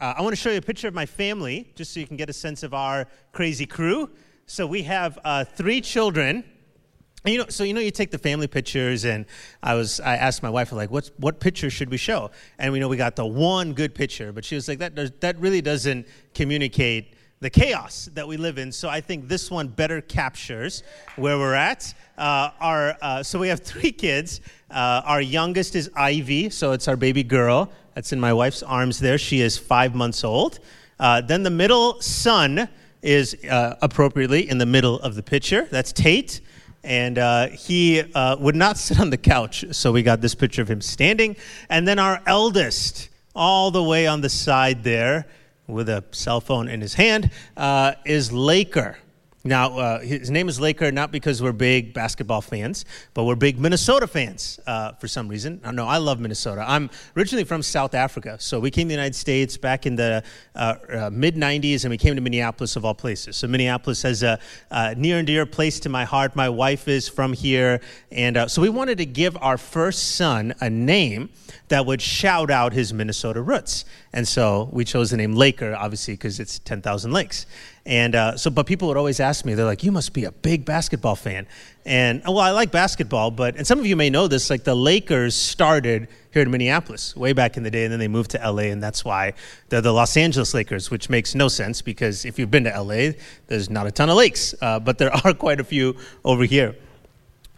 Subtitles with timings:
[0.00, 2.16] Uh, I want to show you a picture of my family, just so you can
[2.16, 4.08] get a sense of our crazy crew.
[4.46, 6.42] So we have uh, three children.
[7.22, 9.26] And you know, so you know, you take the family pictures, and
[9.62, 12.30] I was, I asked my wife, like, what, what picture should we show?
[12.58, 15.10] And we know we got the one good picture, but she was like, that, does,
[15.20, 18.72] that really doesn't communicate the chaos that we live in.
[18.72, 20.82] So I think this one better captures
[21.16, 21.92] where we're at.
[22.16, 24.40] Uh, our, uh, so we have three kids.
[24.70, 27.70] Uh, our youngest is Ivy, so it's our baby girl.
[28.00, 29.18] That's in my wife's arms there.
[29.18, 30.58] She is five months old.
[30.98, 32.66] Uh, then the middle son
[33.02, 35.68] is uh, appropriately in the middle of the picture.
[35.70, 36.40] That's Tate
[36.82, 40.62] and uh, he uh, would not sit on the couch, so we got this picture
[40.62, 41.36] of him standing.
[41.68, 45.26] And then our eldest, all the way on the side there,
[45.66, 48.96] with a cell phone in his hand, uh, is Laker.
[49.42, 53.58] Now, uh, his name is Laker not because we're big basketball fans, but we're big
[53.58, 55.62] Minnesota fans uh, for some reason.
[55.64, 56.62] I know I love Minnesota.
[56.68, 60.22] I'm originally from South Africa, so we came to the United States back in the
[60.54, 63.36] uh, uh mid 90s, and we came to Minneapolis of all places.
[63.36, 64.38] So Minneapolis has a,
[64.70, 66.36] a, near and dear place to my heart.
[66.36, 67.80] My wife is from here,
[68.12, 71.30] and uh, so we wanted to give our first son a name
[71.68, 73.86] that would shout out his Minnesota roots.
[74.12, 77.46] And so we chose the name Laker, obviously, because it's 10,000 lakes.
[77.86, 80.32] And uh, so, but people would always ask me, they're like, you must be a
[80.32, 81.46] big basketball fan.
[81.84, 84.74] And well, I like basketball, but, and some of you may know this, like the
[84.74, 88.38] Lakers started here in Minneapolis way back in the day, and then they moved to
[88.38, 89.32] LA, and that's why
[89.68, 93.12] they're the Los Angeles Lakers, which makes no sense because if you've been to LA,
[93.46, 96.74] there's not a ton of lakes, uh, but there are quite a few over here.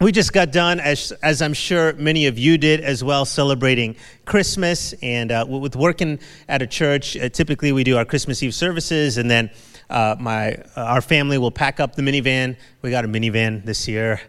[0.03, 3.95] We just got done, as, as I'm sure many of you did as well, celebrating
[4.25, 4.91] Christmas.
[5.01, 9.17] And uh, with working at a church, uh, typically we do our Christmas Eve services,
[9.17, 9.49] and then
[9.89, 12.57] uh, my, uh, our family will pack up the minivan.
[12.81, 14.19] We got a minivan this year.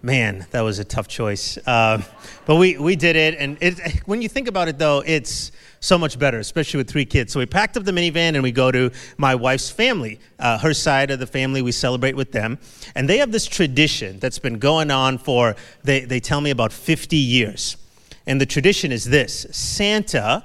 [0.00, 1.58] Man, that was a tough choice.
[1.66, 2.00] Uh,
[2.46, 3.34] but we, we did it.
[3.38, 7.06] And it, when you think about it, though, it's so much better, especially with three
[7.06, 7.32] kids.
[7.32, 10.74] So we packed up the minivan and we go to my wife's family, uh, her
[10.74, 11.62] side of the family.
[11.62, 12.58] We celebrate with them.
[12.94, 16.72] And they have this tradition that's been going on for, they, they tell me, about
[16.72, 17.78] 50 years.
[18.26, 20.44] And the tradition is this Santa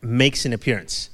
[0.00, 1.10] makes an appearance.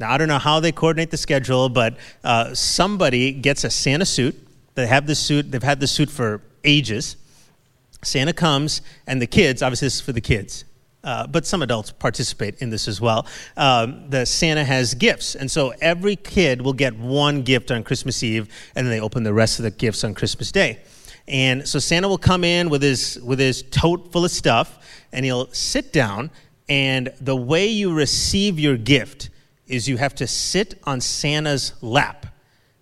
[0.00, 4.06] Now, I don't know how they coordinate the schedule, but uh, somebody gets a Santa
[4.06, 4.34] suit.
[4.74, 7.16] They have the suit, they've had the suit for ages.
[8.02, 10.64] Santa comes, and the kids, obviously, this is for the kids,
[11.02, 13.26] uh, but some adults participate in this as well.
[13.56, 18.22] Um, the Santa has gifts, and so every kid will get one gift on Christmas
[18.22, 20.80] Eve, and then they open the rest of the gifts on Christmas Day.
[21.26, 25.24] And so Santa will come in with his with his tote full of stuff, and
[25.24, 26.30] he'll sit down.
[26.68, 29.30] And the way you receive your gift
[29.66, 32.26] is you have to sit on Santa's lap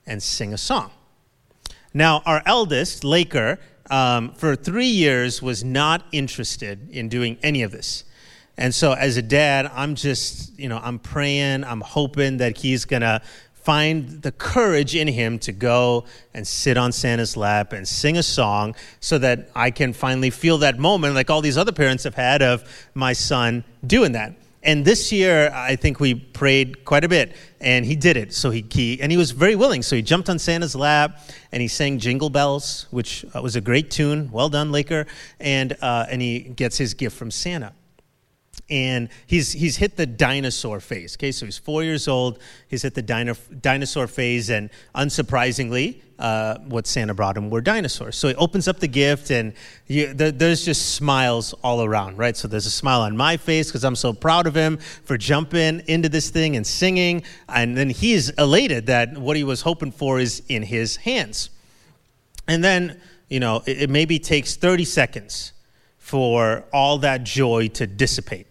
[0.06, 0.90] and sing a song.
[1.94, 3.58] Now, our eldest, Laker,
[3.90, 8.04] um, for three years was not interested in doing any of this.
[8.58, 12.84] And so, as a dad, I'm just, you know, I'm praying, I'm hoping that he's
[12.84, 16.04] going to find the courage in him to go
[16.34, 20.58] and sit on Santa's lap and sing a song so that I can finally feel
[20.58, 24.34] that moment, like all these other parents have had, of my son doing that.
[24.64, 28.34] And this year i think we prayed quite a bit and he did it.
[28.34, 29.82] So he, he and he was very willing.
[29.82, 31.20] So he jumped on santa's lap
[31.52, 34.30] and he sang jingle bells which uh, was a great tune.
[34.32, 35.06] Well done laker.
[35.38, 37.72] And, uh, and he gets his gift from santa
[38.70, 41.16] and he's he's hit the dinosaur phase.
[41.16, 42.38] Okay, so he's four years old.
[42.68, 48.16] He's hit the dino, dinosaur phase, and unsurprisingly, uh, what Santa brought him were dinosaurs.
[48.16, 49.54] So he opens up the gift, and
[49.86, 52.36] you, there, there's just smiles all around, right?
[52.36, 55.82] So there's a smile on my face because I'm so proud of him for jumping
[55.86, 60.18] into this thing and singing, and then he's elated that what he was hoping for
[60.18, 61.50] is in his hands.
[62.46, 65.52] And then you know it, it maybe takes 30 seconds
[65.96, 68.46] for all that joy to dissipate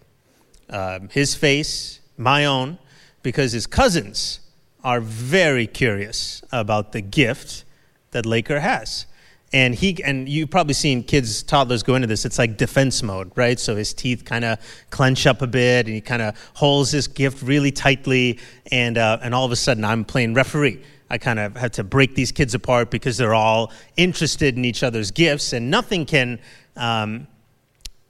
[0.69, 2.77] um, his face, my own,
[3.23, 4.39] because his cousins
[4.83, 7.65] are very curious about the gift
[8.11, 9.05] that Laker has.
[9.53, 12.25] And he and you've probably seen kids, toddlers go into this.
[12.25, 13.57] It's like defense mode, right?
[13.57, 17.07] So his teeth kind of clench up a bit, and he kind of holds his
[17.07, 18.39] gift really tightly.
[18.71, 20.83] And uh, and all of a sudden, I'm playing referee.
[21.09, 24.83] I kind of have to break these kids apart because they're all interested in each
[24.83, 26.39] other's gifts, and nothing can
[26.75, 27.27] um,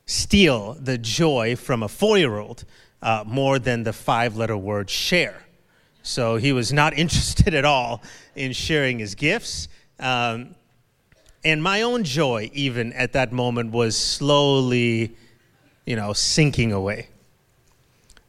[0.08, 2.66] steal the joy from a four year old
[3.04, 5.44] uh, more than the five letter word share.
[6.02, 8.02] So he was not interested at all
[8.36, 9.68] in sharing his gifts.
[10.00, 10.56] Um,
[11.44, 15.16] and my own joy, even at that moment, was slowly,
[15.86, 17.10] you know, sinking away.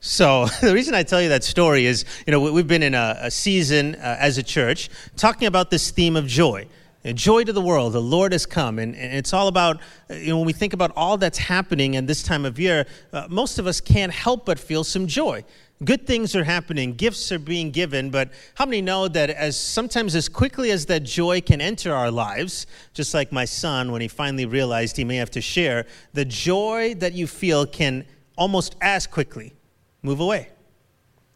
[0.00, 3.16] So the reason I tell you that story is, you know, we've been in a,
[3.22, 6.66] a season uh, as a church talking about this theme of joy.
[7.04, 8.78] Joy to the world, the Lord has come.
[8.78, 9.80] And, and, it's all about,
[10.10, 13.26] you know, when we think about all that's happening in this time of year, uh,
[13.30, 15.44] most of us can't help but feel some joy.
[15.84, 20.16] Good things are happening, gifts are being given, but how many know that as sometimes
[20.16, 24.08] as quickly as that joy can enter our lives, just like my son when he
[24.08, 28.04] finally realized he may have to share, the joy that you feel can
[28.36, 29.54] almost as quickly
[30.02, 30.48] move away.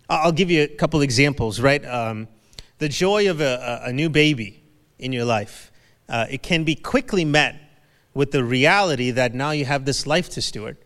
[0.08, 1.84] I'll give you a couple examples, right?
[1.86, 2.26] Um,
[2.78, 4.61] the joy of a, a, new baby
[5.02, 5.70] in your life,
[6.08, 7.56] uh, it can be quickly met
[8.14, 10.76] with the reality that now you have this life to steward.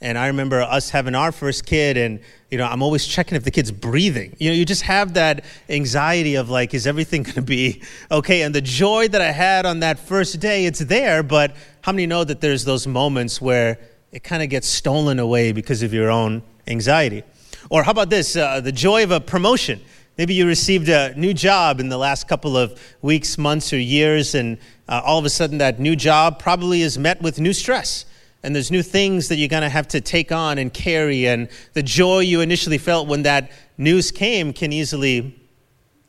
[0.00, 2.20] And I remember us having our first kid, and
[2.50, 4.36] you know, I'm always checking if the kid's breathing.
[4.38, 8.42] You know, you just have that anxiety of like, is everything going to be okay?
[8.42, 11.22] And the joy that I had on that first day, it's there.
[11.22, 13.78] But how many know that there's those moments where
[14.12, 17.22] it kind of gets stolen away because of your own anxiety?
[17.70, 18.36] Or how about this?
[18.36, 19.80] Uh, the joy of a promotion.
[20.18, 24.34] Maybe you received a new job in the last couple of weeks, months, or years,
[24.34, 24.56] and
[24.88, 28.06] uh, all of a sudden that new job probably is met with new stress.
[28.42, 31.48] And there's new things that you're going to have to take on and carry and
[31.74, 35.38] the joy you initially felt when that news came can easily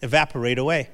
[0.02, 0.90] evaporate away.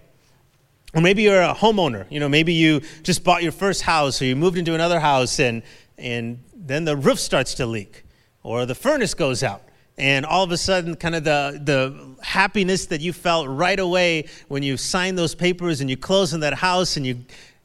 [0.95, 4.25] Or maybe you're a homeowner you know maybe you just bought your first house or
[4.25, 5.63] you moved into another house and
[5.97, 8.03] and then the roof starts to leak
[8.43, 9.63] or the furnace goes out
[9.97, 14.27] and all of a sudden kind of the the happiness that you felt right away
[14.47, 17.17] when you signed those papers and you closed in that house and you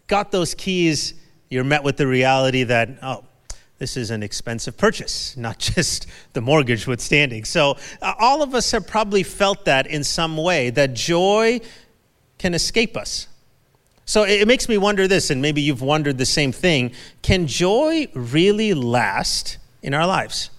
[0.07, 1.15] got those keys
[1.49, 3.25] you're met with the reality that oh
[3.79, 7.45] this is an expensive purchase, not just the mortgage withstanding.
[7.45, 11.61] So, uh, all of us have probably felt that in some way, that joy
[12.39, 13.29] can escape us.
[14.05, 16.93] So, it, it makes me wonder this, and maybe you've wondered the same thing
[17.23, 20.51] can joy really last in our lives?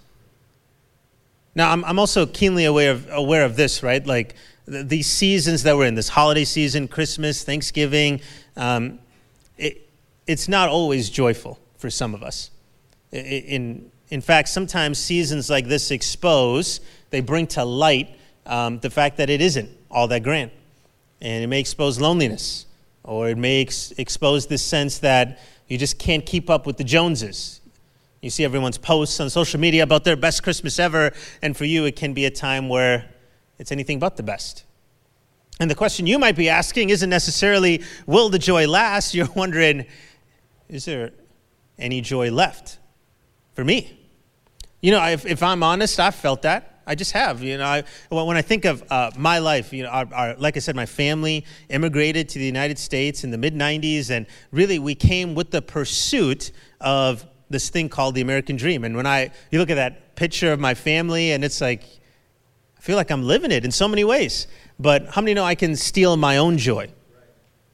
[1.59, 4.07] Now, I'm, I'm also keenly aware of, aware of this, right?
[4.07, 4.35] Like
[4.65, 8.21] th- these seasons that we're in, this holiday season, Christmas, Thanksgiving,
[8.55, 8.99] um,
[9.57, 9.89] it,
[10.25, 12.49] it's not always joyful for some of us.
[13.11, 16.79] In, in fact, sometimes seasons like this expose,
[17.09, 18.15] they bring to light
[18.45, 20.51] um, the fact that it isn't all that grand.
[21.19, 22.67] And it may expose loneliness,
[23.03, 26.85] or it may ex- expose this sense that you just can't keep up with the
[26.85, 27.58] Joneses.
[28.21, 31.11] You see everyone's posts on social media about their best Christmas ever,
[31.41, 33.09] and for you, it can be a time where
[33.57, 34.65] it's anything but the best.
[35.59, 39.13] And the question you might be asking isn't necessarily, will the joy last?
[39.15, 39.85] You're wondering,
[40.67, 41.11] is there
[41.77, 42.79] any joy left?
[43.59, 43.99] for me.
[44.79, 46.81] You know, if, if I'm honest, I've felt that.
[46.87, 47.43] I just have.
[47.43, 50.55] You know, I, when I think of uh, my life, you know, our, our, like
[50.55, 54.79] I said, my family immigrated to the United States in the mid 90s, and really
[54.79, 58.83] we came with the pursuit of this thing called the American dream.
[58.83, 61.83] And when I, you look at that picture of my family, and it's like,
[62.77, 64.47] I feel like I'm living it in so many ways.
[64.79, 66.89] But how many know I can steal my own joy,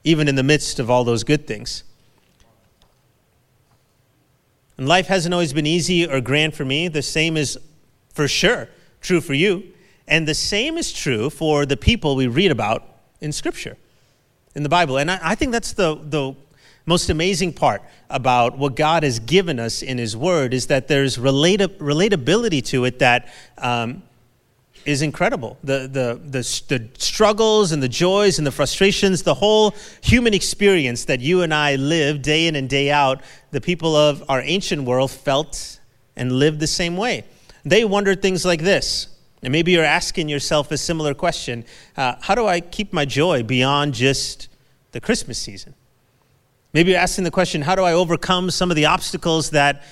[0.03, 1.83] even in the midst of all those good things?
[4.77, 6.87] And life hasn't always been easy or grand for me.
[6.87, 7.57] The same is
[8.13, 8.69] for sure
[9.05, 9.63] true for you.
[10.07, 12.83] And the same is true for the people we read about
[13.21, 13.77] in Scripture,
[14.55, 14.97] in the Bible.
[14.97, 16.35] And I, I think that's the, the
[16.85, 21.17] most amazing part about what God has given us in His Word is that there's
[21.17, 23.27] relata- relatability to it that
[23.57, 24.03] um,
[24.85, 25.57] is incredible.
[25.63, 31.05] The, the, the, the struggles and the joys and the frustrations, the whole human experience
[31.05, 33.21] that you and I live day in and day out,
[33.51, 35.79] the people of our ancient world felt
[36.15, 37.25] and lived the same way.
[37.63, 39.07] They wondered things like this.
[39.41, 41.65] And maybe you're asking yourself a similar question
[41.97, 44.49] uh, How do I keep my joy beyond just
[44.91, 45.73] the Christmas season?
[46.75, 49.83] Maybe you're asking the question How do I overcome some of the obstacles that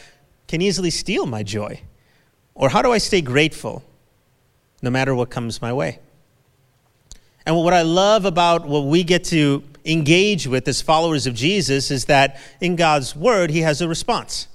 [0.47, 1.81] can easily steal my joy?
[2.53, 3.83] Or how do I stay grateful
[4.83, 5.97] no matter what comes my way.
[7.45, 11.89] And what I love about what we get to engage with as followers of Jesus
[11.89, 14.49] is that in God's word, he has a response.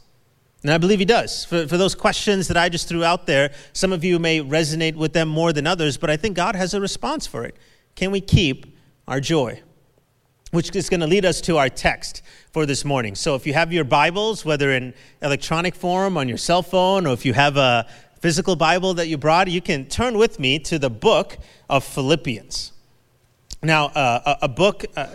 [0.62, 1.46] And I believe he does.
[1.46, 4.96] For, for those questions that I just threw out there, some of you may resonate
[4.96, 7.56] with them more than others, but I think God has a response for it.
[7.94, 8.66] Can we keep
[9.06, 9.62] our joy?
[10.50, 13.14] Which is going to lead us to our text for this morning.
[13.14, 17.12] So if you have your Bibles, whether in electronic form on your cell phone, or
[17.12, 17.86] if you have a,
[18.20, 21.38] physical Bible that you brought, you can turn with me to the book
[21.70, 22.72] of Philippians.
[23.62, 24.84] Now, uh, a, a, book.
[24.96, 25.06] Uh,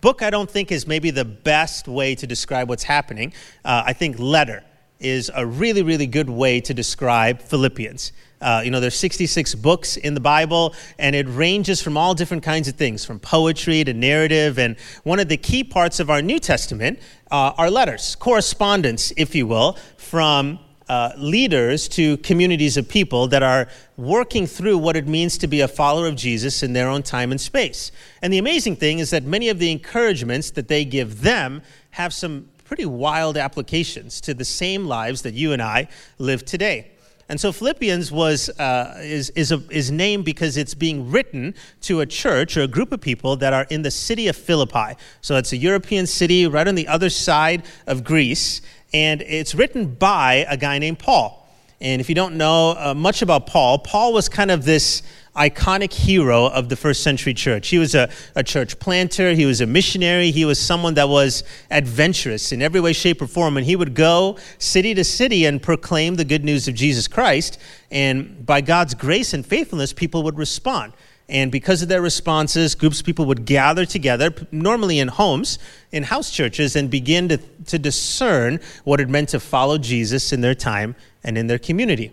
[0.00, 3.32] book I don't think is maybe the best way to describe what's happening.
[3.64, 4.64] Uh, I think letter
[4.98, 8.12] is a really, really good way to describe Philippians.
[8.40, 12.42] Uh, you know, there's 66 books in the Bible, and it ranges from all different
[12.42, 14.58] kinds of things, from poetry to narrative.
[14.58, 16.98] And one of the key parts of our New Testament
[17.30, 23.42] uh, are letters, correspondence, if you will, from uh, leaders to communities of people that
[23.42, 27.02] are working through what it means to be a follower of Jesus in their own
[27.02, 27.90] time and space.
[28.22, 32.12] And the amazing thing is that many of the encouragements that they give them have
[32.14, 35.88] some pretty wild applications to the same lives that you and I
[36.18, 36.90] live today.
[37.28, 42.00] And so Philippians was, uh, is, is, a, is named because it's being written to
[42.00, 44.94] a church or a group of people that are in the city of Philippi.
[45.22, 48.62] So it's a European city right on the other side of Greece.
[48.94, 51.45] And it's written by a guy named Paul.
[51.80, 55.02] And if you don't know uh, much about Paul, Paul was kind of this
[55.36, 57.68] iconic hero of the first century church.
[57.68, 61.44] He was a, a church planter, he was a missionary, he was someone that was
[61.70, 63.58] adventurous in every way, shape, or form.
[63.58, 67.58] And he would go city to city and proclaim the good news of Jesus Christ.
[67.90, 70.94] And by God's grace and faithfulness, people would respond.
[71.28, 75.58] And because of their responses, groups of people would gather together, normally in homes,
[75.90, 80.40] in house churches, and begin to, to discern what it meant to follow Jesus in
[80.40, 82.12] their time and in their community.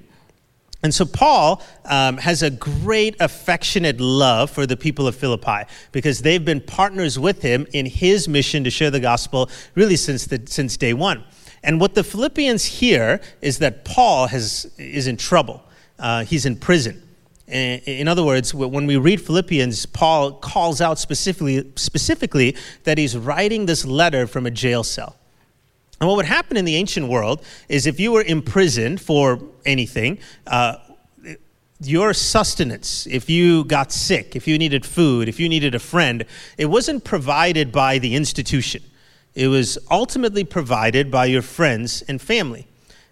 [0.82, 6.22] And so Paul um, has a great affectionate love for the people of Philippi because
[6.22, 10.42] they've been partners with him in his mission to share the gospel really since, the,
[10.46, 11.24] since day one.
[11.64, 15.64] And what the Philippians hear is that Paul has, is in trouble.
[15.98, 17.02] Uh, he's in prison.
[17.48, 23.66] In other words, when we read Philippians, Paul calls out specifically, specifically that he's writing
[23.66, 25.18] this letter from a jail cell.
[26.00, 30.20] And what would happen in the ancient world is if you were imprisoned for anything,
[30.48, 30.78] uh,
[31.82, 36.26] your sustenance, if you got sick, if you needed food, if you needed a friend,
[36.58, 38.82] it wasn't provided by the institution.
[39.36, 42.68] It was ultimately provided by your friends and family.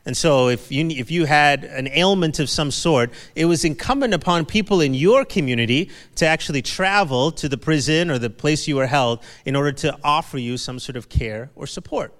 [0.06, 4.16] And so, if you, if you had an ailment of some sort, it was incumbent
[4.16, 8.78] upon people in your community to actually travel to the prison or the place you
[8.78, 12.14] were held in order to offer you some sort of care or support.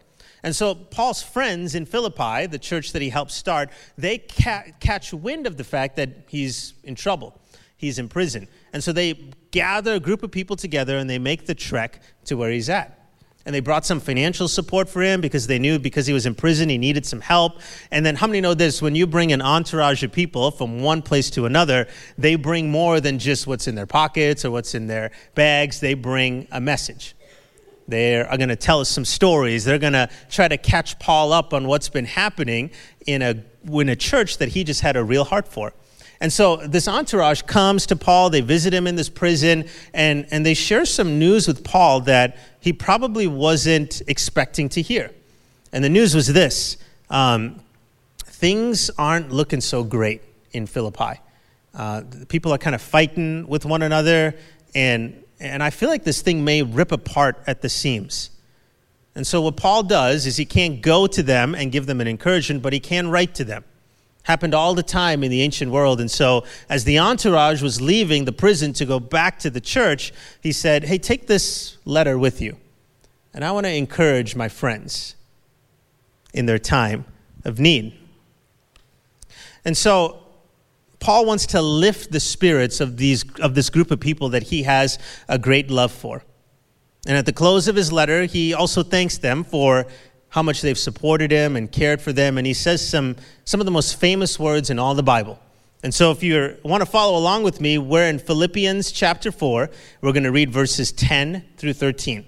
[0.44, 5.14] And so Paul's friends in Philippi, the church that he helped start, they ca- catch
[5.14, 7.40] wind of the fact that he's in trouble.
[7.78, 8.48] He's in prison.
[8.74, 9.14] And so they
[9.50, 13.01] gather a group of people together and they make the trek to where he's at.
[13.46, 16.36] And they brought some financial support for him because they knew because he was in
[16.36, 17.60] prison, he needed some help.
[17.90, 18.82] And then, how many know this?
[18.82, 23.00] When you bring an entourage of people from one place to another, they bring more
[23.00, 27.16] than just what's in their pockets or what's in their bags, they bring a message.
[27.88, 29.66] They are going to tell us some stories.
[29.66, 32.72] They're going to try to catch Paul up on what's been happening
[33.06, 35.74] in a, in a church that he just had a real heart for.
[36.22, 40.46] And so this entourage comes to Paul, they visit him in this prison, and, and
[40.46, 45.10] they share some news with Paul that he probably wasn't expecting to hear.
[45.74, 46.78] And the news was this
[47.10, 47.60] um,
[48.20, 51.20] things aren't looking so great in Philippi.
[51.74, 54.36] Uh, people are kind of fighting with one another,
[54.76, 58.30] and and I feel like this thing may rip apart at the seams.
[59.16, 62.08] And so, what Paul does is he can't go to them and give them an
[62.08, 63.64] encouragement, but he can write to them.
[64.24, 66.00] Happened all the time in the ancient world.
[66.00, 70.14] And so, as the entourage was leaving the prison to go back to the church,
[70.42, 72.58] he said, Hey, take this letter with you.
[73.34, 75.16] And I want to encourage my friends
[76.34, 77.06] in their time
[77.46, 77.98] of need.
[79.66, 80.20] And so,
[81.00, 84.64] Paul wants to lift the spirits of, these, of this group of people that he
[84.64, 86.24] has a great love for.
[87.08, 89.88] And at the close of his letter, he also thanks them for
[90.32, 92.38] how much they've supported him and cared for them.
[92.38, 95.40] And he says some, some of the most famous words in all the Bible.
[95.84, 99.70] And so, if you want to follow along with me, we're in Philippians chapter 4.
[100.02, 102.26] We're going to read verses 10 through 13.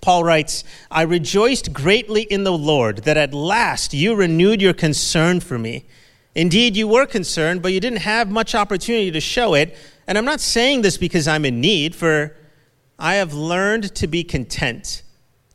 [0.00, 5.40] Paul writes, I rejoiced greatly in the Lord that at last you renewed your concern
[5.40, 5.86] for me.
[6.34, 9.76] Indeed, you were concerned, but you didn't have much opportunity to show it.
[10.06, 12.36] And I'm not saying this because I'm in need, for
[12.98, 15.02] I have learned to be content,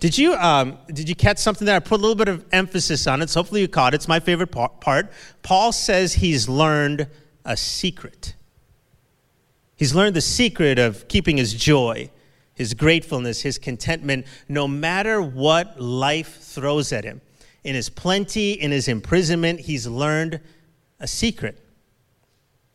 [0.00, 1.74] Did you, um, did you catch something there?
[1.74, 3.96] I put a little bit of emphasis on it, so hopefully you caught it.
[3.96, 5.10] It's my favorite part.
[5.42, 7.08] Paul says he's learned
[7.44, 8.34] a secret.
[9.74, 12.10] He's learned the secret of keeping his joy,
[12.54, 17.20] his gratefulness, his contentment, no matter what life throws at him.
[17.64, 20.40] In his plenty, in his imprisonment, he's learned
[21.00, 21.58] a secret.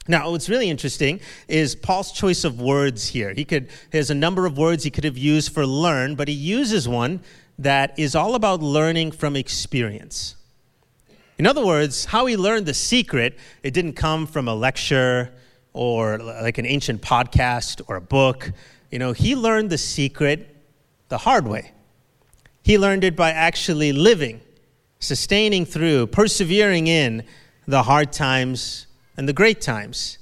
[0.07, 3.33] Now, what's really interesting is Paul's choice of words here.
[3.33, 6.33] He could, there's a number of words he could have used for learn, but he
[6.33, 7.21] uses one
[7.57, 10.35] that is all about learning from experience.
[11.37, 15.31] In other words, how he learned the secret, it didn't come from a lecture
[15.71, 18.51] or like an ancient podcast or a book.
[18.91, 20.55] You know, he learned the secret
[21.07, 21.71] the hard way.
[22.61, 24.41] He learned it by actually living,
[24.99, 27.23] sustaining through, persevering in
[27.67, 30.17] the hard times and the great times.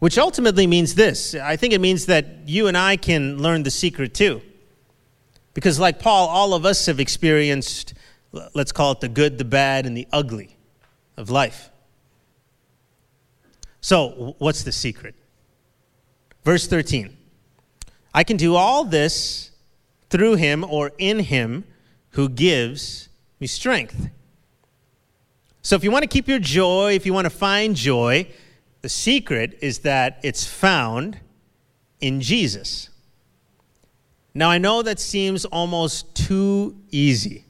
[0.00, 3.70] which ultimately means this I think it means that you and I can learn the
[3.70, 4.42] secret too.
[5.54, 7.94] Because, like Paul, all of us have experienced,
[8.54, 10.56] let's call it the good, the bad, and the ugly
[11.16, 11.70] of life.
[13.80, 15.14] So, what's the secret?
[16.44, 17.16] Verse 13
[18.12, 19.50] I can do all this
[20.10, 21.64] through him or in him
[22.10, 23.08] who gives
[23.40, 24.10] me strength.
[25.64, 28.28] So, if you want to keep your joy, if you want to find joy,
[28.82, 31.18] the secret is that it's found
[32.00, 32.90] in Jesus.
[34.34, 37.46] Now, I know that seems almost too easy.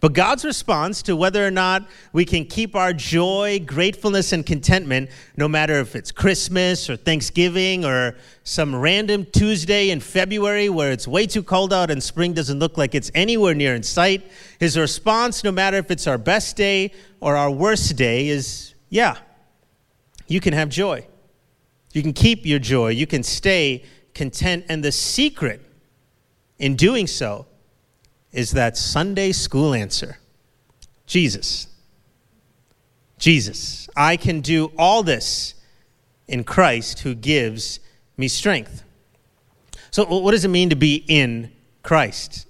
[0.00, 5.10] But God's response to whether or not we can keep our joy, gratefulness, and contentment,
[5.36, 11.06] no matter if it's Christmas or Thanksgiving or some random Tuesday in February where it's
[11.06, 14.78] way too cold out and spring doesn't look like it's anywhere near in sight, his
[14.78, 19.18] response, no matter if it's our best day or our worst day, is yeah,
[20.26, 21.06] you can have joy.
[21.92, 22.88] You can keep your joy.
[22.90, 24.64] You can stay content.
[24.68, 25.60] And the secret
[26.58, 27.46] in doing so
[28.32, 30.18] is that Sunday school answer
[31.06, 31.66] Jesus.
[33.18, 33.88] Jesus.
[33.96, 35.54] I can do all this
[36.28, 37.80] in Christ who gives
[38.16, 38.84] me strength.
[39.90, 41.50] So, what does it mean to be in
[41.82, 42.46] Christ?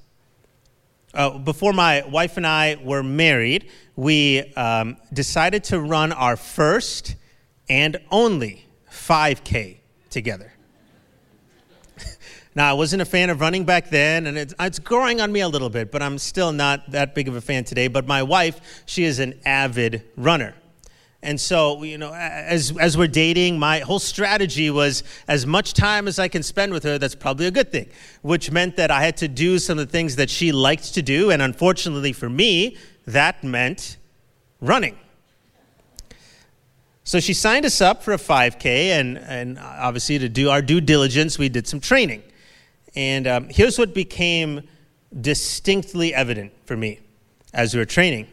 [1.14, 7.16] Uh, before my wife and I were married, we um, decided to run our first
[7.68, 9.78] and only 5K
[10.10, 10.52] together.
[12.54, 15.40] Now, I wasn't a fan of running back then, and it's, it's, growing on me
[15.40, 17.86] a little bit, but I'm still not that big of a fan today.
[17.86, 20.54] But my wife, she is an avid runner.
[21.22, 26.08] And so, you know, as, as we're dating, my whole strategy was as much time
[26.08, 27.88] as I can spend with her, that's probably a good thing,
[28.22, 31.02] which meant that I had to do some of the things that she liked to
[31.02, 31.30] do.
[31.30, 33.98] And unfortunately for me, that meant
[34.60, 34.96] running.
[37.04, 40.80] So she signed us up for a 5K, and, and obviously, to do our due
[40.80, 42.22] diligence, we did some training.
[42.94, 44.68] And um, here's what became
[45.20, 47.00] distinctly evident for me
[47.52, 48.28] as we were training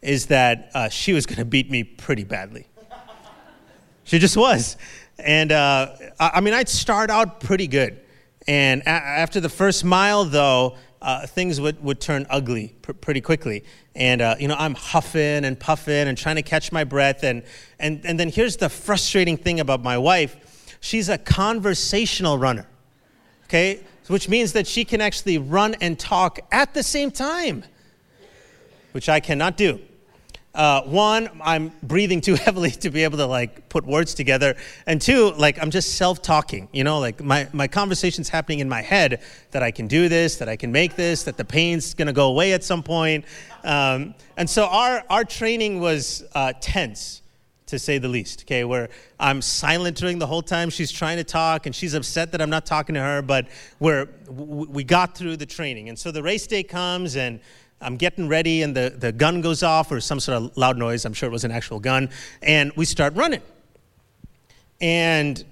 [0.00, 2.66] is that uh, she was going to beat me pretty badly.
[4.04, 4.76] she just was.
[5.18, 8.00] And uh, I mean, I'd start out pretty good.
[8.48, 13.20] And a- after the first mile, though, uh, things would, would turn ugly pr- pretty
[13.20, 13.64] quickly.
[13.94, 17.22] And, uh, you know, I'm huffing and puffing and trying to catch my breath.
[17.22, 17.42] And,
[17.78, 20.36] and, and then here's the frustrating thing about my wife
[20.80, 22.66] she's a conversational runner
[23.52, 23.80] okay?
[24.08, 27.64] Which means that she can actually run and talk at the same time,
[28.92, 29.78] which I cannot do.
[30.54, 35.00] Uh, one, I'm breathing too heavily to be able to like put words together, and
[35.00, 36.68] two, like I'm just self-talking.
[36.72, 40.36] You know, like my my conversation's happening in my head that I can do this,
[40.36, 43.24] that I can make this, that the pain's gonna go away at some point.
[43.64, 47.21] Um, and so our our training was uh, tense
[47.72, 48.64] to say the least, okay?
[48.64, 52.40] Where I'm silent during the whole time she's trying to talk and she's upset that
[52.40, 53.48] I'm not talking to her, but
[53.80, 55.88] we're, we got through the training.
[55.88, 57.40] And so the race day comes and
[57.80, 61.06] I'm getting ready and the, the gun goes off or some sort of loud noise.
[61.06, 62.10] I'm sure it was an actual gun.
[62.42, 63.42] And we start running.
[64.80, 65.42] And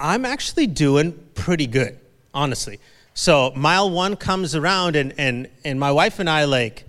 [0.00, 2.00] I'm actually doing pretty good,
[2.32, 2.80] honestly.
[3.12, 6.86] So mile one comes around and, and, and my wife and I like,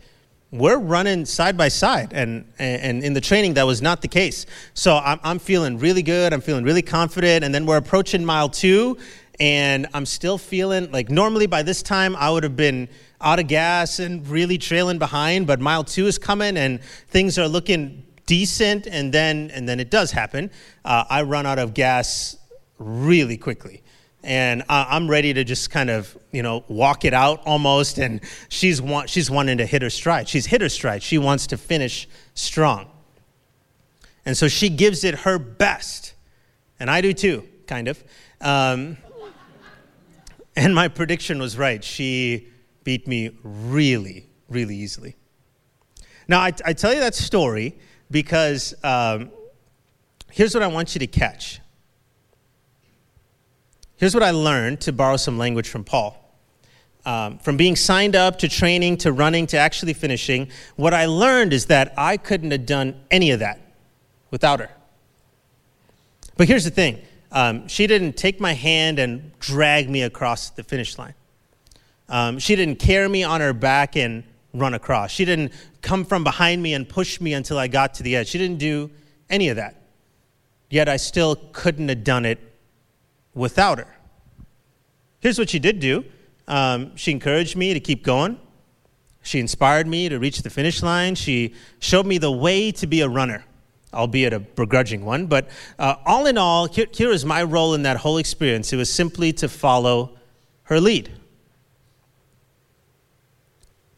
[0.57, 2.13] we're running side by side.
[2.13, 4.45] And, and in the training, that was not the case.
[4.73, 6.33] So I'm, I'm feeling really good.
[6.33, 7.43] I'm feeling really confident.
[7.43, 8.97] And then we're approaching mile two,
[9.39, 12.89] and I'm still feeling like normally by this time I would have been
[13.21, 15.47] out of gas and really trailing behind.
[15.47, 18.87] But mile two is coming, and things are looking decent.
[18.87, 20.51] And then, and then it does happen.
[20.83, 22.37] Uh, I run out of gas
[22.77, 23.83] really quickly
[24.25, 27.97] and I'm ready to just kind of you know walk it out almost.
[27.97, 30.27] And she's she's wanting to hit her stride.
[30.27, 31.03] She's hit her stride.
[31.03, 32.89] She wants to finish strong,
[34.25, 36.13] and so she gives it her best,
[36.79, 38.03] and I do too, kind of.
[38.41, 38.97] Um,
[40.55, 41.83] and my prediction was right.
[41.83, 42.47] She
[42.83, 45.15] beat me really, really easily.
[46.27, 47.77] Now I, I tell you that story
[48.09, 49.31] because um,
[50.31, 51.59] here's what I want you to catch.
[53.97, 56.21] Here's what I learned to borrow some language from Paul.
[57.05, 61.53] Um, from being signed up to training to running to actually finishing, what I learned
[61.53, 63.59] is that I couldn't have done any of that
[64.31, 64.69] without her.
[66.35, 70.63] But here's the thing um, she didn't take my hand and drag me across the
[70.63, 71.13] finish line.
[72.09, 75.11] Um, she didn't carry me on her back and run across.
[75.11, 78.27] She didn't come from behind me and push me until I got to the edge.
[78.27, 78.89] She didn't do
[79.29, 79.81] any of that.
[80.69, 82.39] Yet I still couldn't have done it
[83.35, 83.95] without her.
[85.19, 86.05] Here's what she did do
[86.47, 88.39] um, she encouraged me to keep going.
[89.21, 91.15] She inspired me to reach the finish line.
[91.15, 93.43] She showed me the way to be a runner,
[93.91, 95.25] albeit a begrudging one.
[95.25, 98.77] But uh, all in all, here, here is my role in that whole experience it
[98.77, 100.17] was simply to follow
[100.63, 101.11] her lead.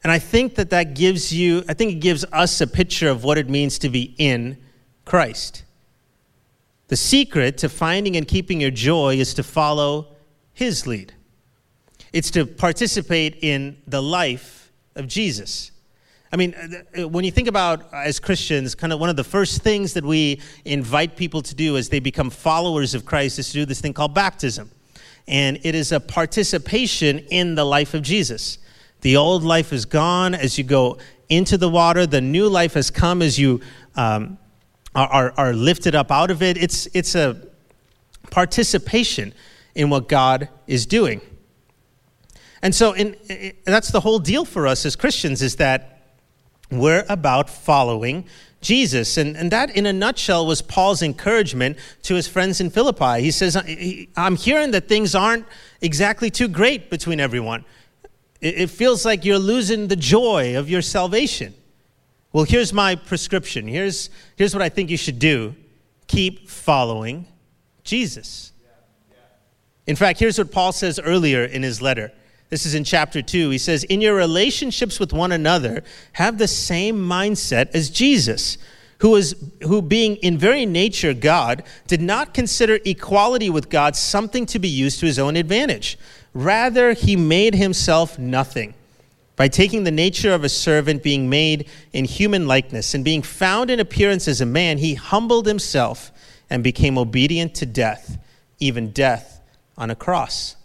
[0.02, 3.26] And I think that that gives you, I think it gives us a picture of
[3.26, 4.58] what it means to be in
[5.04, 5.66] Christ.
[6.88, 10.16] The secret to finding and keeping your joy is to follow
[10.54, 11.14] His lead.
[12.14, 15.72] It's to participate in the life of Jesus.
[16.32, 19.16] I mean, uh, uh, when you think about uh, as Christians, kind of one of
[19.16, 23.40] the first things that we invite people to do as they become followers of Christ
[23.40, 24.72] is to do this thing called baptism.
[25.28, 28.60] And it is a participation in the life of Jesus.
[29.02, 30.98] The old life is gone as you go
[31.30, 33.62] into the water, the new life has come as you
[33.96, 34.38] um,
[35.06, 36.58] are, are lifted up out of it.
[36.58, 37.38] It's, it's a
[38.32, 39.34] participation
[39.76, 41.22] in what God is doing.
[42.62, 45.94] And so in, in, that's the whole deal for us as Christians is that
[46.72, 48.26] we're about following
[48.60, 49.18] Jesus.
[49.18, 53.22] And, and that, in a nutshell, was Paul's encouragement to his friends in Philippi.
[53.22, 53.56] He says,
[54.18, 55.46] I'm hearing that things aren't
[55.80, 57.64] exactly too great between everyone.
[58.42, 61.54] It, it feels like you're losing the joy of your salvation.
[62.38, 63.68] Well, here's my prescription.
[63.68, 65.56] Here's, here's what I think you should do
[66.06, 67.26] keep following
[67.84, 68.52] Jesus.
[69.88, 72.12] In fact, here's what Paul says earlier in his letter.
[72.52, 73.50] This is in chapter 2.
[73.50, 78.60] He says, In your relationships with one another, have the same mindset as Jesus,
[79.00, 84.46] who, was, who being in very nature God, did not consider equality with God something
[84.46, 85.98] to be used to his own advantage.
[86.36, 88.76] Rather, he made himself nothing
[89.38, 93.70] by taking the nature of a servant, being made in human likeness, and being found
[93.70, 96.12] in appearance as a man, he humbled himself
[96.50, 98.18] and became obedient to death,
[98.60, 99.40] even death
[99.78, 100.56] on a cross.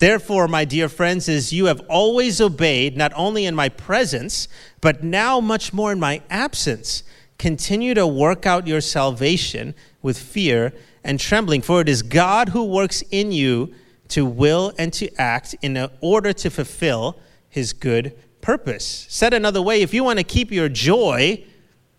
[0.00, 4.48] Therefore, my dear friends, as you have always obeyed, not only in my presence,
[4.82, 7.04] but now much more in my absence,
[7.38, 11.62] continue to work out your salvation with fear and trembling.
[11.62, 13.72] For it is God who works in you
[14.08, 17.18] to will and to act in order to fulfill
[17.54, 19.06] his good purpose.
[19.08, 21.44] Said another way, if you want to keep your joy,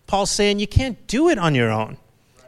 [0.06, 1.96] Paul's saying you can't do it on your own.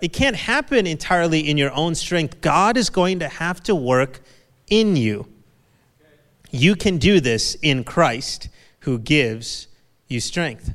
[0.03, 2.43] It can't happen entirely in your own strength.
[2.43, 4.21] God is going to have to work
[4.69, 5.27] in you.
[6.51, 9.69] You can do this in Christ who gives
[10.07, 10.75] you strength.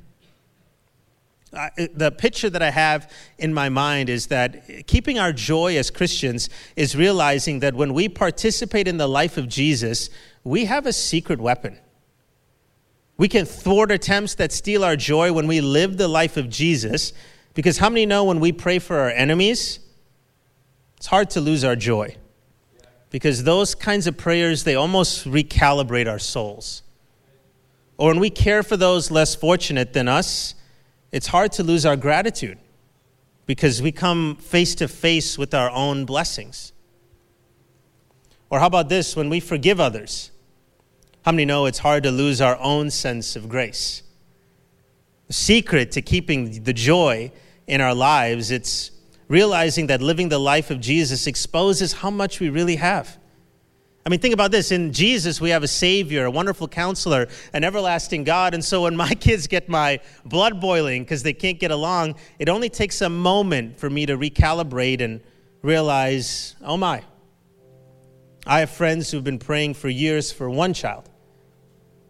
[1.54, 5.92] Uh, the picture that I have in my mind is that keeping our joy as
[5.92, 10.10] Christians is realizing that when we participate in the life of Jesus,
[10.44, 11.78] we have a secret weapon.
[13.18, 17.14] We can thwart attempts that steal our joy when we live the life of Jesus.
[17.54, 19.80] Because how many know when we pray for our enemies,
[20.98, 22.18] it's hard to lose our joy?
[23.12, 26.82] Because those kinds of prayers, they almost recalibrate our souls.
[27.98, 30.56] Or when we care for those less fortunate than us,
[31.12, 32.58] it's hard to lose our gratitude
[33.46, 36.74] because we come face to face with our own blessings.
[38.50, 40.32] Or how about this when we forgive others?
[41.24, 44.04] How many know it's hard to lose our own sense of grace?
[45.28, 47.32] The secret to keeping the joy
[47.66, 48.92] in our lives, it's
[49.30, 53.18] realizing that living the life of Jesus exposes how much we really have.
[54.06, 54.70] I mean, think about this.
[54.74, 58.54] In Jesus, we have a Savior, a wonderful counselor, an everlasting God.
[58.54, 62.50] And so when my kids get my blood boiling because they can't get along, it
[62.50, 65.22] only takes a moment for me to recalibrate and
[65.62, 67.02] realize, oh my,
[68.46, 71.10] I have friends who've been praying for years for one child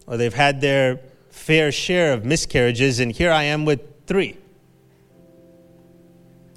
[0.07, 4.37] or they've had their fair share of miscarriages, and here I am with three.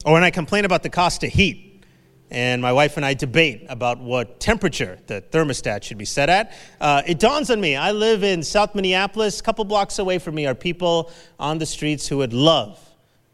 [0.04, 1.82] Or when I complain about the cost of heat,
[2.30, 6.52] and my wife and I debate about what temperature the thermostat should be set at,
[6.80, 9.40] uh, it dawns on me I live in South Minneapolis.
[9.40, 12.80] A couple blocks away from me are people on the streets who would love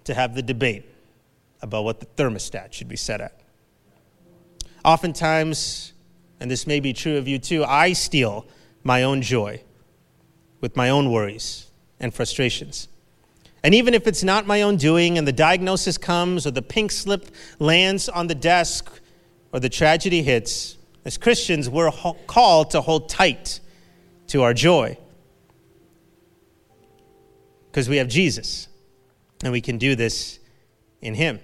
[0.04, 0.84] to have the debate
[1.62, 3.40] about what the thermostat should be set at.
[4.84, 5.92] Oftentimes,
[6.40, 8.46] and this may be true of you too, I steal
[8.84, 9.62] my own joy
[10.62, 11.70] with my own worries
[12.00, 12.88] and frustrations.
[13.62, 16.90] And even if it's not my own doing and the diagnosis comes or the pink
[16.90, 18.90] slip lands on the desk
[19.52, 21.90] or the tragedy hits, as Christians, we're
[22.26, 23.60] called to hold tight
[24.28, 24.96] to our joy
[27.70, 28.68] because we have Jesus
[29.42, 30.38] and we can do this
[31.00, 31.40] in Him.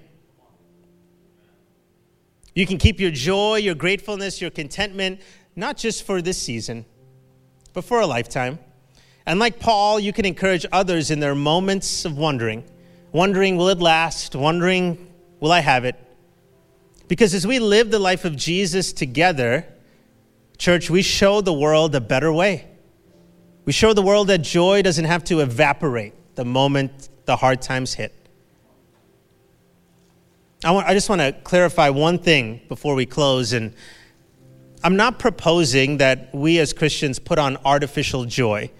[2.54, 5.20] You can keep your joy, your gratefulness, your contentment,
[5.54, 6.84] not just for this season,
[7.72, 8.58] but for a lifetime.
[9.28, 12.64] And like Paul, you can encourage others in their moments of wondering,
[13.12, 14.34] wondering, will it last?
[14.34, 15.06] Wondering,
[15.38, 15.96] will I have it?
[17.08, 19.66] Because as we live the life of Jesus together,
[20.56, 22.68] church, we show the world a better way.
[23.66, 27.92] We show the world that joy doesn't have to evaporate the moment the hard times
[27.92, 28.14] hit.
[30.64, 33.52] I, want, I just want to clarify one thing before we close.
[33.52, 33.74] And
[34.82, 38.70] I'm not proposing that we as Christians put on artificial joy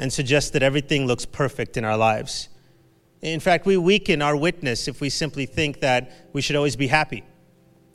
[0.00, 2.48] and suggest that everything looks perfect in our lives.
[3.20, 6.86] In fact, we weaken our witness if we simply think that we should always be
[6.86, 7.22] happy,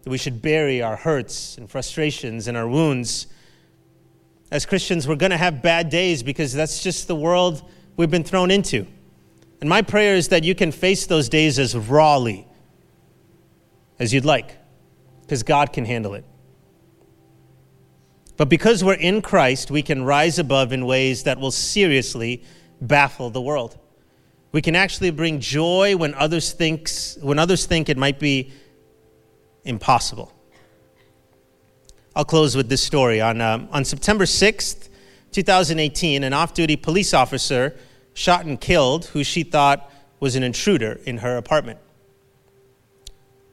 [0.04, 3.26] that we should bury our hurts and frustrations and our wounds.
[4.52, 8.24] As Christians, we're going to have bad days because that's just the world we've been
[8.24, 8.86] thrown into.
[9.60, 12.48] And my prayer is that you can face those days as rawly
[13.98, 14.56] as you'd like,
[15.22, 16.24] because God can handle it.
[18.38, 22.44] But because we're in Christ, we can rise above in ways that will seriously
[22.82, 23.78] baffle the world.
[24.52, 28.52] We can actually bring joy when others, thinks, when others think it might be
[29.64, 30.34] impossible.
[32.16, 33.20] I'll close with this story.
[33.20, 34.90] On, um, on September 6th,
[35.32, 37.76] 2018, an off duty police officer
[38.14, 41.80] shot and killed who she thought was an intruder in her apartment.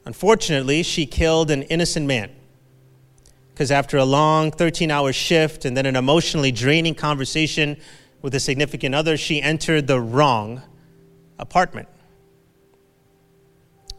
[0.05, 2.31] Unfortunately, she killed an innocent man
[3.53, 7.77] because after a long 13 hour shift and then an emotionally draining conversation
[8.21, 10.61] with a significant other, she entered the wrong
[11.37, 11.87] apartment.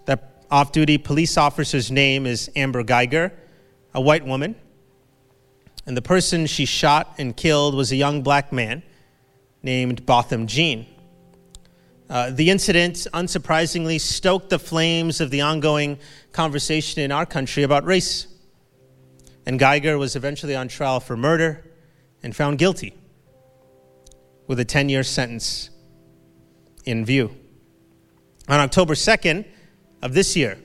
[0.07, 0.19] The
[0.51, 3.31] off duty police officer's name is Amber Guyger,
[3.95, 4.57] a white woman.
[5.87, 8.83] And the person she shot and killed was a young black man
[9.63, 10.87] named Botham Jean.
[12.11, 15.99] Uh, the incident, unsurprisingly, stoked the flames of the ongoing
[16.33, 18.27] conversation in our country about race
[19.47, 21.65] and Guyger was eventually on trial for murder
[22.23, 22.95] and found guilty
[24.47, 25.71] with a 10 year sentence
[26.85, 27.35] in view.
[28.49, 29.47] On October 2nd
[30.03, 30.59] of this year,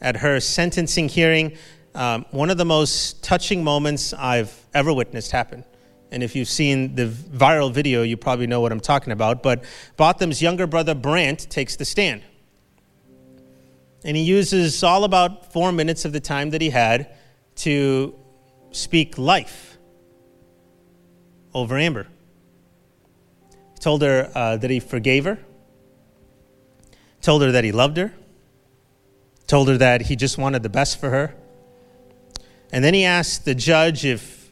[0.00, 1.56] at her sentencing hearing,
[1.94, 5.64] um, one of the most touching moments I've ever witnessed happen.
[6.10, 9.42] And if you've seen the viral video, you probably know what I'm talking about.
[9.42, 9.64] But
[9.96, 12.22] Botham's younger brother, Brandt, takes the stand.
[14.04, 17.16] And he uses all about four minutes of the time that he had
[17.56, 18.14] to
[18.74, 19.78] speak life
[21.52, 22.08] over Amber.
[23.74, 25.38] He told her uh, that he forgave her,
[27.20, 28.12] told her that he loved her,
[29.46, 31.34] told her that he just wanted the best for her.
[32.72, 34.50] And then he asked the judge if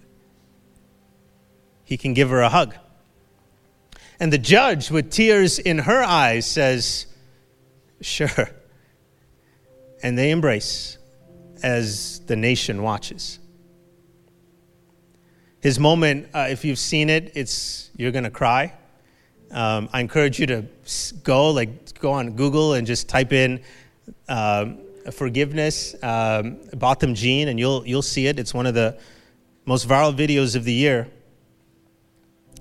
[1.85, 2.75] he can give her a hug.
[4.21, 7.07] And the judge, with tears in her eyes, says,
[8.01, 8.51] Sure.
[10.05, 10.99] And they embrace
[11.63, 13.41] as the nation watches.
[15.63, 18.75] His moment, uh, if you've seen it, it's you're gonna cry.
[19.53, 20.67] Um, I encourage you to
[21.23, 23.61] go, like, go on Google and just type in
[24.29, 24.79] um,
[25.13, 28.41] forgiveness, um, Botham Jean, and you'll you'll see it.
[28.41, 28.99] It's one of the
[29.65, 31.09] most viral videos of the year.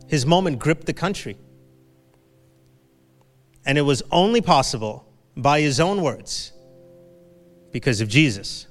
[0.08, 1.38] His moment gripped the country,
[3.66, 6.52] and it was only possible by his own words,
[7.72, 8.68] because of Jesus.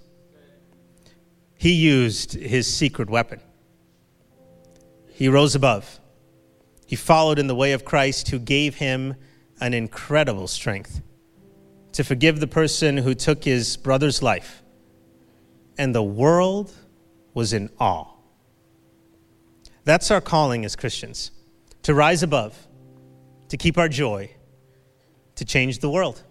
[1.57, 3.41] He used his secret weapon.
[5.21, 6.01] He rose above.
[6.87, 9.17] He followed in the way of Christ, who gave him
[9.61, 11.03] an incredible strength
[11.93, 14.63] to forgive the person who took his brother's life.
[15.77, 16.73] And the world
[17.35, 18.07] was in awe.
[19.85, 21.33] That's our calling as Christians
[21.83, 22.57] to rise above,
[23.51, 24.31] to keep our joy,
[25.35, 26.23] to change the world.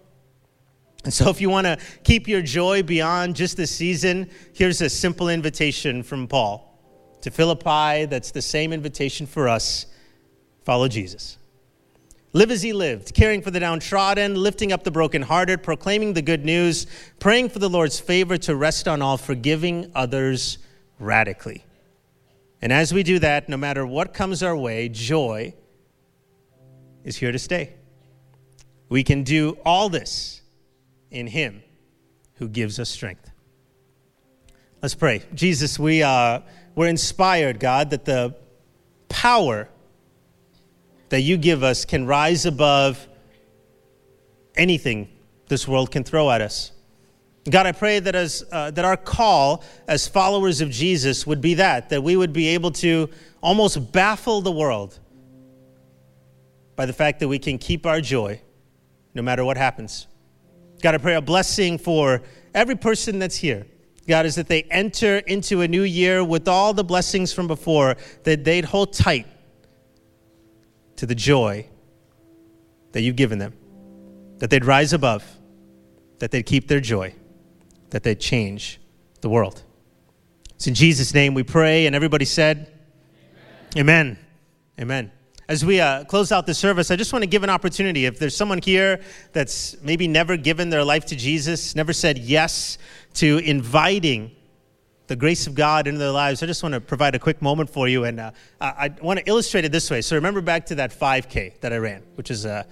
[1.04, 4.90] And so, if you want to keep your joy beyond just the season, here's a
[4.90, 6.69] simple invitation from Paul
[7.22, 9.86] to Philippi that's the same invitation for us
[10.64, 11.38] follow Jesus.
[12.32, 16.44] Live as he lived, caring for the downtrodden, lifting up the brokenhearted, proclaiming the good
[16.44, 16.86] news,
[17.18, 20.58] praying for the Lord's favor to rest on all, forgiving others
[21.00, 21.64] radically.
[22.62, 25.54] And as we do that, no matter what comes our way, joy
[27.02, 27.74] is here to stay.
[28.88, 30.42] We can do all this
[31.10, 31.64] in him
[32.34, 33.28] who gives us strength.
[34.82, 35.22] Let's pray.
[35.34, 36.02] Jesus, we.
[36.02, 36.40] Uh,
[36.74, 38.34] we're inspired, God, that the
[39.08, 39.68] power
[41.08, 43.06] that you give us can rise above
[44.54, 45.08] anything
[45.48, 46.72] this world can throw at us.
[47.48, 51.54] God, I pray that as uh, that our call as followers of Jesus would be
[51.54, 53.08] that that we would be able to
[53.40, 54.98] almost baffle the world
[56.76, 58.40] by the fact that we can keep our joy
[59.14, 60.06] no matter what happens.
[60.82, 62.22] God, I pray a blessing for
[62.54, 63.66] every person that's here.
[64.06, 67.96] God, is that they enter into a new year with all the blessings from before,
[68.24, 69.26] that they'd hold tight
[70.96, 71.66] to the joy
[72.92, 73.54] that you've given them,
[74.38, 75.24] that they'd rise above,
[76.18, 77.14] that they'd keep their joy,
[77.90, 78.80] that they'd change
[79.20, 79.62] the world.
[80.54, 82.72] It's in Jesus' name we pray, and everybody said,
[83.76, 84.18] Amen.
[84.18, 84.18] Amen.
[84.80, 85.12] Amen.
[85.50, 88.06] As we uh, close out the service, I just want to give an opportunity.
[88.06, 89.00] If there's someone here
[89.32, 92.78] that's maybe never given their life to Jesus, never said yes
[93.14, 94.30] to inviting
[95.08, 97.68] the grace of God into their lives, I just want to provide a quick moment
[97.68, 98.04] for you.
[98.04, 100.02] And uh, I, want to illustrate it this way.
[100.02, 102.62] So remember back to that 5K that I ran, which is, uh,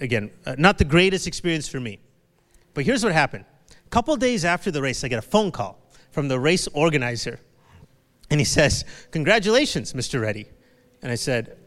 [0.00, 1.98] again, uh, not the greatest experience for me.
[2.72, 3.44] But here's what happened.
[3.70, 7.40] A couple days after the race, I get a phone call from the race organizer.
[8.30, 10.22] And he says, Congratulations, Mr.
[10.22, 10.46] Reddy.
[11.02, 11.58] And I said,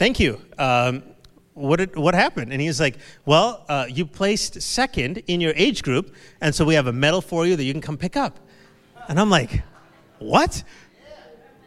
[0.00, 0.40] Thank you.
[0.56, 1.02] Um,
[1.52, 2.52] what, did, what happened?
[2.52, 6.64] And he was like, Well, uh, you placed second in your age group, and so
[6.64, 8.38] we have a medal for you that you can come pick up.
[9.10, 9.62] And I'm like,
[10.18, 10.64] What?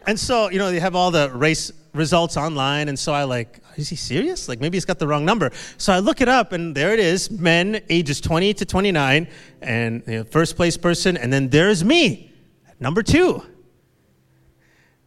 [0.08, 3.60] And so, you know, they have all the race results online, and so I like,
[3.76, 4.48] is he serious?
[4.48, 5.52] Like maybe he's got the wrong number.
[5.78, 9.28] So I look it up, and there it is: men ages 20 to 29,
[9.62, 12.32] and you know, first place person, and then there's me,
[12.80, 13.44] number two.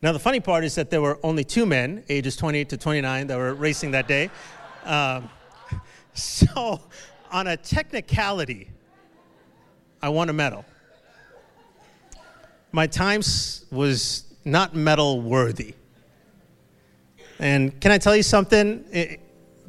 [0.01, 3.27] Now, the funny part is that there were only two men, ages 28 to 29,
[3.27, 4.29] that were racing that day.
[4.83, 5.29] Um,
[6.13, 6.81] so,
[7.31, 8.69] on a technicality,
[10.01, 10.65] I won a medal.
[12.71, 13.21] My time
[13.71, 15.73] was not medal worthy.
[17.39, 18.86] And can I tell you something?
[18.91, 19.19] It,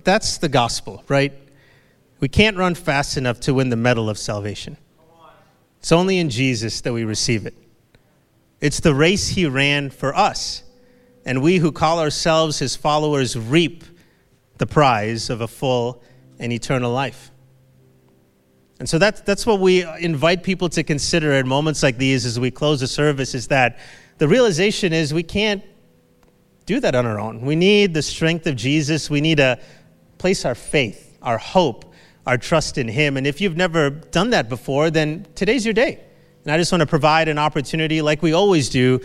[0.05, 1.33] that's the gospel, right?
[2.21, 4.77] We can't run fast enough to win the medal of salvation.
[5.79, 7.55] It's only in Jesus that we receive it.
[8.61, 10.63] It's the race he ran for us.
[11.25, 13.85] And we who call ourselves his followers reap
[14.59, 16.03] the prize of a full
[16.39, 17.31] and eternal life.
[18.81, 22.39] And so that's, that's what we invite people to consider at moments like these as
[22.39, 23.79] we close the service is that
[24.19, 25.63] the realization is we can't
[26.67, 27.41] do that on our own.
[27.41, 29.11] We need the strength of Jesus.
[29.11, 29.59] We need to
[30.19, 31.93] place our faith, our hope,
[32.27, 33.17] our trust in Him.
[33.17, 36.01] And if you've never done that before, then today's your day.
[36.49, 39.01] And I just want to provide an opportunity, like we always do,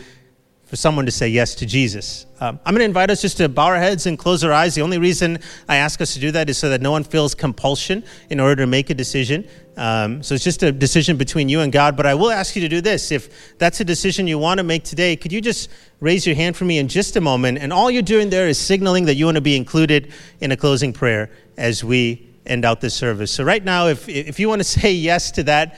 [0.64, 2.26] for someone to say yes to Jesus.
[2.40, 4.76] Um, I'm going to invite us just to bow our heads and close our eyes.
[4.76, 7.36] The only reason I ask us to do that is so that no one feels
[7.36, 9.46] compulsion in order to make a decision.
[9.76, 11.98] Um, so it's just a decision between you and God.
[11.98, 13.12] But I will ask you to do this.
[13.12, 16.56] If that's a decision you want to make today, could you just raise your hand
[16.56, 17.58] for me in just a moment?
[17.58, 20.56] And all you're doing there is signaling that you want to be included in a
[20.56, 23.32] closing prayer as we end out this service.
[23.32, 25.78] So right now, if, if you want to say yes to that,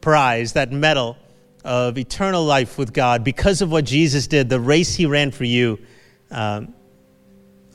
[0.00, 1.16] prize, that medal
[1.64, 5.44] of eternal life with God because of what Jesus did, the race he ran for
[5.44, 5.78] you.
[6.30, 6.74] Um,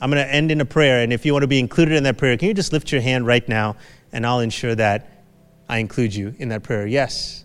[0.00, 2.02] I'm going to end in a prayer, and if you want to be included in
[2.04, 3.76] that prayer, can you just lift your hand right now,
[4.12, 5.24] and I'll ensure that
[5.68, 6.86] I include you in that prayer.
[6.86, 7.44] Yes.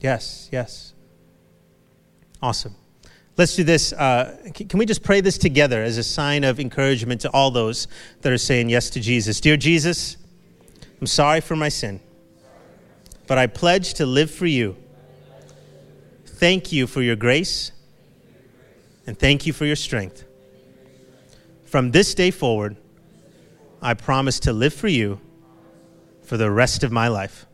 [0.00, 0.94] Yes, yes.
[2.42, 2.74] Awesome.
[3.36, 3.92] Let's do this.
[3.92, 7.88] Uh, can we just pray this together as a sign of encouragement to all those
[8.20, 9.40] that are saying yes to Jesus?
[9.40, 10.16] Dear Jesus,
[11.00, 12.00] I'm sorry for my sin
[13.32, 14.76] but I pledge to live for you.
[16.26, 17.72] Thank you for your grace,
[19.06, 20.26] and thank you for your strength.
[21.64, 22.76] From this day forward,
[23.80, 25.18] I promise to live for you
[26.20, 27.46] for the rest of my life.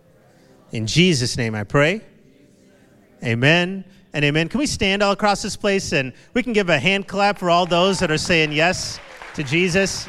[0.72, 2.00] In Jesus' name I pray.
[3.22, 4.48] Amen and amen.
[4.48, 7.50] Can we stand all across this place and we can give a hand clap for
[7.50, 8.98] all those that are saying yes
[9.36, 10.08] to Jesus?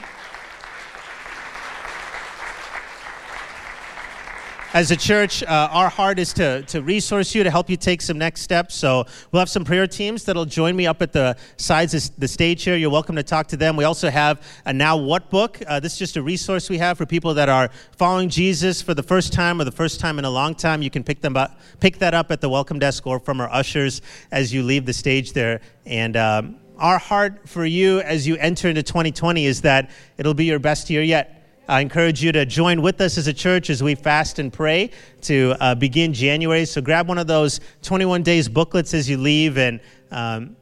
[4.74, 8.02] As a church, uh, our heart is to, to resource you, to help you take
[8.02, 8.76] some next steps.
[8.76, 12.28] So we'll have some prayer teams that'll join me up at the sides of the
[12.28, 12.76] stage here.
[12.76, 13.76] You're welcome to talk to them.
[13.76, 15.60] We also have a Now What book.
[15.68, 18.94] Uh, this is just a resource we have for people that are following Jesus for
[18.94, 20.84] the first time or the first time in a long time.
[20.84, 23.50] You can pick, them up, pick that up at the welcome desk or from our
[23.52, 25.62] ushers as you leave the stage there.
[25.88, 30.46] And um, our heart for you as you enter into 2020 is that it'll be
[30.46, 31.39] your best year yet
[31.70, 34.90] I encourage you to join with us as a church as we fast and pray
[35.22, 36.66] to uh, begin January.
[36.66, 39.60] So grab one of those 21 days booklets as you leave.
[39.60, 39.80] And
[40.10, 40.56] um,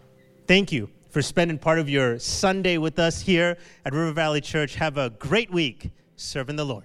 [0.48, 4.76] thank you for spending part of your Sunday with us here at River Valley Church.
[4.76, 6.84] Have a great week serving the Lord.